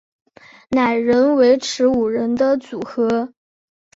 [0.71, 3.35] 仍然维持五人的组合。